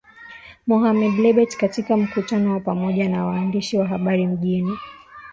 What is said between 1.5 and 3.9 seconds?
katika mkutano wa pamoja na waandishi wa